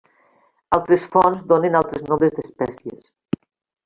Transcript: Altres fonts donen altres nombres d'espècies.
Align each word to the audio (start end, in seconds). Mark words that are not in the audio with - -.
Altres 0.77 1.03
fonts 1.15 1.43
donen 1.51 1.77
altres 1.81 2.05
nombres 2.07 2.33
d'espècies. 2.39 3.01